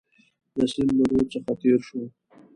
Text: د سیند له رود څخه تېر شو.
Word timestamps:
د 0.55 0.57
سیند 0.73 0.89
له 0.97 1.03
رود 1.09 1.27
څخه 1.33 1.51
تېر 1.61 1.79
شو. 1.87 2.01